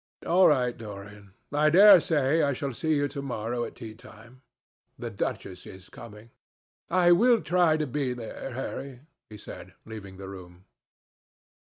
"All 0.25 0.47
right, 0.47 0.75
Dorian. 0.75 1.35
I 1.53 1.69
dare 1.69 1.99
say 2.01 2.41
I 2.41 2.53
shall 2.53 2.73
see 2.73 2.95
you 2.95 3.07
to 3.09 3.21
morrow 3.21 3.65
at 3.65 3.75
tea 3.75 3.93
time. 3.93 4.41
The 4.97 5.11
duchess 5.11 5.67
is 5.67 5.89
coming." 5.91 6.31
"I 6.89 7.11
will 7.11 7.39
try 7.43 7.77
to 7.77 7.85
be 7.85 8.13
there, 8.13 8.51
Harry," 8.53 9.01
he 9.29 9.37
said, 9.37 9.75
leaving 9.85 10.17
the 10.17 10.27
room. 10.27 10.65